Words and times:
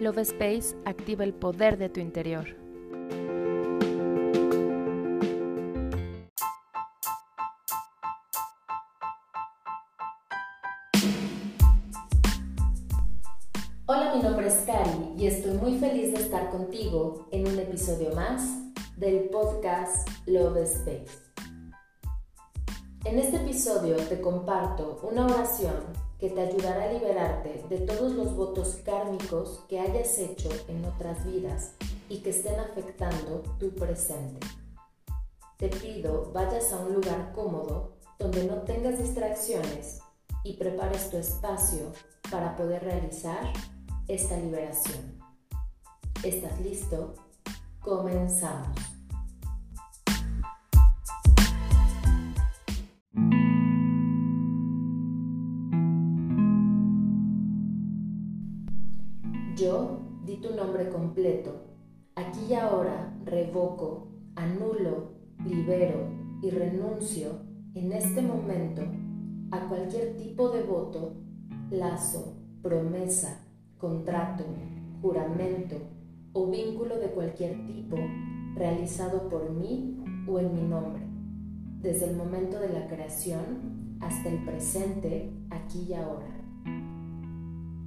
Love 0.00 0.22
Space 0.22 0.74
activa 0.86 1.24
el 1.24 1.34
poder 1.34 1.76
de 1.76 1.90
tu 1.90 2.00
interior. 2.00 2.56
Hola, 13.84 14.14
mi 14.14 14.22
nombre 14.22 14.46
es 14.46 14.54
Cari 14.64 14.90
y 15.18 15.26
estoy 15.26 15.52
muy 15.58 15.78
feliz 15.78 16.14
de 16.14 16.22
estar 16.22 16.48
contigo 16.48 17.28
en 17.30 17.46
un 17.46 17.58
episodio 17.58 18.14
más 18.14 18.42
del 18.96 19.28
podcast 19.28 20.08
Love 20.24 20.62
Space. 20.62 21.29
En 23.04 23.18
este 23.18 23.38
episodio 23.38 23.96
te 23.96 24.20
comparto 24.20 25.00
una 25.10 25.24
oración 25.24 25.86
que 26.18 26.28
te 26.28 26.42
ayudará 26.42 26.84
a 26.84 26.92
liberarte 26.92 27.64
de 27.70 27.78
todos 27.78 28.12
los 28.12 28.36
votos 28.36 28.78
kármicos 28.84 29.64
que 29.70 29.80
hayas 29.80 30.18
hecho 30.18 30.50
en 30.68 30.84
otras 30.84 31.24
vidas 31.24 31.72
y 32.10 32.18
que 32.18 32.28
estén 32.28 32.60
afectando 32.60 33.42
tu 33.58 33.70
presente. 33.70 34.46
Te 35.56 35.68
pido 35.68 36.30
vayas 36.34 36.72
a 36.74 36.80
un 36.80 36.92
lugar 36.92 37.32
cómodo 37.34 37.96
donde 38.18 38.44
no 38.44 38.56
tengas 38.62 38.98
distracciones 38.98 40.00
y 40.44 40.58
prepares 40.58 41.08
tu 41.08 41.16
espacio 41.16 41.92
para 42.30 42.54
poder 42.54 42.84
realizar 42.84 43.50
esta 44.08 44.36
liberación. 44.36 45.18
¿Estás 46.22 46.60
listo? 46.60 47.14
Comenzamos. 47.80 48.99
Yo 59.60 60.00
di 60.24 60.36
tu 60.36 60.54
nombre 60.54 60.88
completo. 60.88 61.50
Aquí 62.14 62.46
y 62.48 62.54
ahora 62.54 63.14
revoco, 63.26 64.08
anulo, 64.34 65.10
libero 65.44 66.08
y 66.40 66.48
renuncio 66.48 67.42
en 67.74 67.92
este 67.92 68.22
momento 68.22 68.80
a 69.50 69.68
cualquier 69.68 70.16
tipo 70.16 70.48
de 70.48 70.62
voto, 70.62 71.12
lazo, 71.70 72.38
promesa, 72.62 73.46
contrato, 73.76 74.44
juramento 75.02 75.76
o 76.32 76.50
vínculo 76.50 76.98
de 76.98 77.08
cualquier 77.08 77.66
tipo 77.66 77.96
realizado 78.54 79.28
por 79.28 79.50
mí 79.50 80.02
o 80.26 80.38
en 80.38 80.54
mi 80.54 80.62
nombre, 80.62 81.02
desde 81.82 82.08
el 82.08 82.16
momento 82.16 82.58
de 82.60 82.70
la 82.70 82.86
creación 82.86 83.98
hasta 84.00 84.30
el 84.30 84.42
presente, 84.42 85.30
aquí 85.50 85.86
y 85.86 85.92
ahora. 85.92 86.49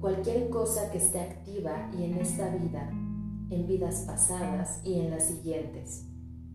Cualquier 0.00 0.48
cosa 0.48 0.90
que 0.90 0.96
esté 0.96 1.20
activa 1.20 1.90
y 1.92 2.04
en 2.04 2.16
esta 2.16 2.48
vida, 2.56 2.88
en 3.50 3.66
vidas 3.66 4.04
pasadas 4.06 4.80
y 4.82 4.98
en 4.98 5.10
las 5.10 5.26
siguientes, 5.26 6.06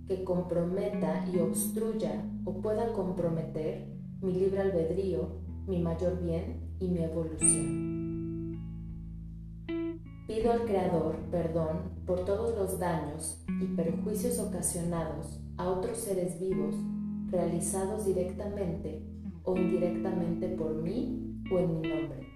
que 0.08 0.24
comprometa 0.24 1.24
y 1.32 1.38
obstruya 1.38 2.26
o 2.44 2.60
pueda 2.60 2.92
comprometer 2.94 3.88
mi 4.20 4.34
libre 4.34 4.62
albedrío, 4.62 5.42
mi 5.68 5.80
mayor 5.80 6.24
bien 6.24 6.76
y 6.80 6.88
mi 6.88 7.04
evolución. 7.04 8.58
Pido 10.26 10.52
al 10.52 10.66
Creador 10.66 11.16
perdón 11.30 12.02
por 12.08 12.26
todos 12.26 12.58
los 12.58 12.80
daños 12.80 13.46
y 13.62 13.66
perjuicios 13.76 14.40
ocasionados 14.40 15.40
a 15.58 15.70
otros 15.70 16.00
seres 16.00 16.40
vivos 16.40 16.74
realizados 17.30 18.08
directamente 18.08 19.06
o 19.44 19.56
indirectamente 19.56 20.48
por 20.50 20.74
mí 20.82 21.44
o 21.52 21.60
en 21.60 21.80
mi 21.80 21.88
nombre. 21.88 22.35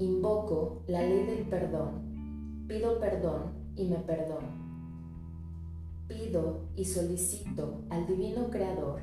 Invoco 0.00 0.82
la 0.86 1.02
ley 1.02 1.26
del 1.26 1.44
perdón, 1.44 2.64
pido 2.66 2.98
perdón 2.98 3.52
y 3.76 3.86
me 3.86 3.98
perdono. 3.98 4.48
Pido 6.08 6.70
y 6.74 6.86
solicito 6.86 7.82
al 7.90 8.06
Divino 8.06 8.48
Creador 8.48 9.02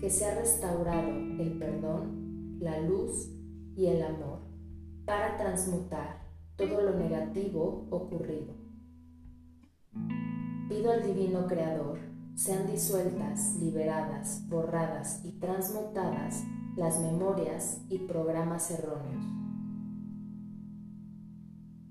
que 0.00 0.10
sea 0.10 0.34
restaurado 0.34 1.10
el 1.10 1.58
perdón, 1.60 2.58
la 2.58 2.80
luz 2.80 3.30
y 3.76 3.86
el 3.86 4.02
amor 4.02 4.40
para 5.04 5.36
transmutar 5.36 6.26
todo 6.56 6.82
lo 6.82 6.98
negativo 6.98 7.86
ocurrido. 7.90 8.52
Pido 10.68 10.90
al 10.90 11.04
Divino 11.04 11.46
Creador 11.46 12.00
sean 12.34 12.66
disueltas, 12.66 13.60
liberadas, 13.60 14.42
borradas 14.48 15.24
y 15.24 15.38
transmutadas 15.38 16.42
las 16.74 16.98
memorias 17.00 17.82
y 17.88 17.98
programas 17.98 18.72
erróneos. 18.72 19.41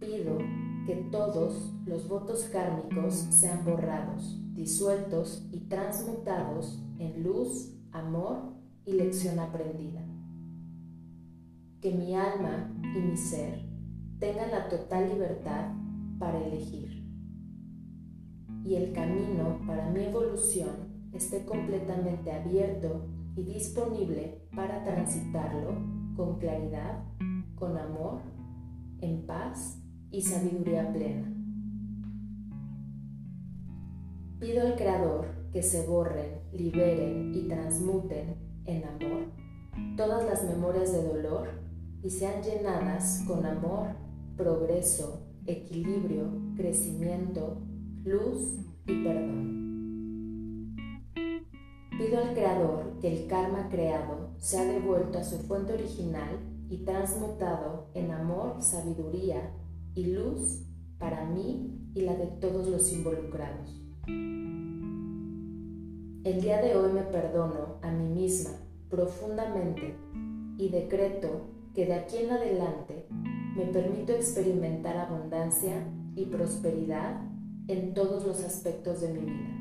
Pido 0.01 0.39
que 0.87 0.95
todos 1.11 1.75
los 1.85 2.09
votos 2.09 2.49
kármicos 2.51 3.13
sean 3.13 3.63
borrados, 3.63 4.35
disueltos 4.55 5.47
y 5.51 5.59
transmutados 5.67 6.83
en 6.97 7.21
luz, 7.21 7.71
amor 7.91 8.55
y 8.83 8.93
lección 8.93 9.37
aprendida. 9.37 10.03
Que 11.81 11.91
mi 11.93 12.15
alma 12.15 12.73
y 12.95 12.99
mi 12.99 13.15
ser 13.15 13.63
tengan 14.17 14.49
la 14.49 14.69
total 14.69 15.07
libertad 15.07 15.71
para 16.17 16.43
elegir. 16.47 17.05
Y 18.65 18.77
el 18.77 18.93
camino 18.93 19.61
para 19.67 19.87
mi 19.91 20.05
evolución 20.05 21.11
esté 21.13 21.45
completamente 21.45 22.31
abierto 22.31 23.05
y 23.35 23.43
disponible 23.43 24.47
para 24.55 24.83
transitarlo 24.83 25.75
con 26.15 26.39
claridad, 26.39 27.03
con 27.53 27.77
amor, 27.77 28.21
en 28.99 29.27
paz 29.27 29.80
y 30.11 30.21
sabiduría 30.21 30.91
plena. 30.91 31.33
Pido 34.39 34.61
al 34.67 34.75
Creador 34.75 35.27
que 35.53 35.63
se 35.63 35.85
borren, 35.87 36.41
liberen 36.51 37.33
y 37.33 37.47
transmuten 37.47 38.35
en 38.65 38.83
amor 38.83 39.25
todas 39.95 40.25
las 40.25 40.43
memorias 40.43 40.91
de 40.91 41.03
dolor 41.03 41.49
y 42.03 42.09
sean 42.09 42.41
llenadas 42.41 43.23
con 43.27 43.45
amor 43.45 43.89
progreso, 44.35 45.27
equilibrio, 45.45 46.25
crecimiento, 46.55 47.61
luz 48.03 48.57
y 48.87 49.03
perdón. 49.03 49.61
Pido 51.97 52.19
al 52.19 52.33
Creador 52.33 52.97
que 52.99 53.15
el 53.15 53.27
karma 53.27 53.69
creado 53.69 54.31
sea 54.37 54.65
devuelto 54.65 55.19
a 55.19 55.23
su 55.23 55.37
fuente 55.37 55.73
original 55.73 56.39
y 56.67 56.83
transmutado 56.83 57.91
en 57.93 58.11
amor, 58.11 58.61
sabiduría 58.61 59.51
y 59.95 60.05
luz 60.13 60.63
para 60.97 61.25
mí 61.25 61.91
y 61.93 62.01
la 62.01 62.15
de 62.15 62.27
todos 62.27 62.67
los 62.67 62.91
involucrados. 62.93 63.81
El 66.23 66.41
día 66.41 66.61
de 66.61 66.75
hoy 66.75 66.93
me 66.93 67.01
perdono 67.01 67.79
a 67.81 67.91
mí 67.91 68.07
misma 68.07 68.51
profundamente 68.89 69.95
y 70.57 70.69
decreto 70.69 71.47
que 71.73 71.85
de 71.85 71.95
aquí 71.95 72.17
en 72.17 72.31
adelante 72.31 73.07
me 73.55 73.65
permito 73.65 74.13
experimentar 74.13 74.97
abundancia 74.97 75.87
y 76.15 76.25
prosperidad 76.25 77.21
en 77.67 77.93
todos 77.93 78.25
los 78.25 78.43
aspectos 78.43 79.01
de 79.01 79.13
mi 79.13 79.19
vida. 79.21 79.57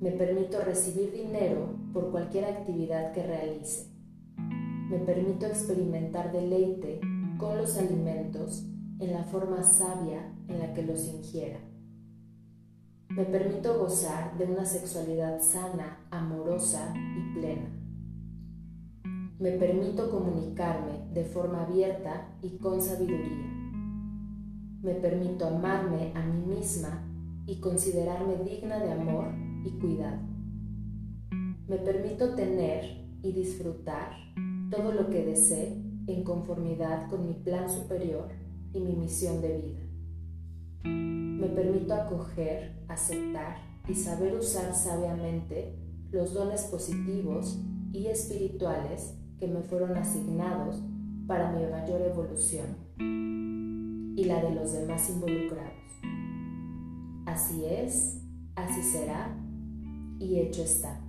Me 0.00 0.12
permito 0.12 0.60
recibir 0.60 1.10
dinero 1.12 1.74
por 1.92 2.10
cualquier 2.10 2.44
actividad 2.44 3.12
que 3.12 3.26
realice. 3.26 3.90
Me 4.36 4.98
permito 4.98 5.46
experimentar 5.46 6.32
deleite 6.32 7.00
con 7.38 7.56
los 7.56 7.76
alimentos 7.78 8.66
en 8.98 9.12
la 9.12 9.24
forma 9.24 9.62
sabia 9.62 10.32
en 10.48 10.58
la 10.58 10.72
que 10.72 10.82
los 10.82 11.06
ingiera. 11.06 11.58
Me 13.10 13.24
permito 13.24 13.78
gozar 13.78 14.36
de 14.36 14.44
una 14.44 14.64
sexualidad 14.64 15.40
sana, 15.40 16.06
amorosa 16.10 16.92
y 16.94 17.38
plena. 17.38 17.70
Me 19.38 19.52
permito 19.52 20.10
comunicarme 20.10 21.12
de 21.12 21.24
forma 21.24 21.64
abierta 21.64 22.36
y 22.42 22.58
con 22.58 22.80
sabiduría. 22.80 23.46
Me 24.82 24.94
permito 24.94 25.46
amarme 25.46 26.12
a 26.14 26.22
mí 26.24 26.56
misma 26.56 27.06
y 27.46 27.60
considerarme 27.60 28.36
digna 28.44 28.78
de 28.78 28.92
amor 28.92 29.26
y 29.64 29.70
cuidado. 29.78 30.20
Me 31.68 31.76
permito 31.78 32.34
tener 32.34 33.06
y 33.22 33.32
disfrutar 33.32 34.12
todo 34.70 34.92
lo 34.92 35.10
que 35.10 35.24
desee 35.24 35.82
en 36.06 36.24
conformidad 36.24 37.08
con 37.10 37.26
mi 37.26 37.34
plan 37.34 37.68
superior 37.68 38.45
y 38.76 38.80
mi 38.80 38.94
misión 38.94 39.40
de 39.40 39.58
vida. 39.58 39.80
Me 40.84 41.48
permito 41.48 41.94
acoger, 41.94 42.84
aceptar 42.88 43.56
y 43.88 43.94
saber 43.94 44.34
usar 44.36 44.74
sabiamente 44.74 45.78
los 46.10 46.34
dones 46.34 46.62
positivos 46.64 47.58
y 47.92 48.06
espirituales 48.06 49.14
que 49.38 49.48
me 49.48 49.62
fueron 49.62 49.96
asignados 49.96 50.82
para 51.26 51.52
mi 51.52 51.64
mayor 51.66 52.02
evolución 52.02 52.76
y 54.16 54.24
la 54.24 54.42
de 54.42 54.54
los 54.54 54.72
demás 54.72 55.08
involucrados. 55.10 55.72
Así 57.26 57.64
es, 57.64 58.22
así 58.54 58.82
será 58.82 59.36
y 60.18 60.40
hecho 60.40 60.62
está. 60.62 61.00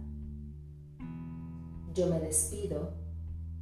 Yo 1.94 2.08
me 2.08 2.20
despido 2.20 2.94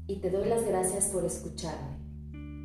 y 0.08 0.18
te 0.18 0.30
doy 0.30 0.48
las 0.48 0.66
gracias 0.66 1.08
por 1.08 1.25
escucharme. 1.25 2.05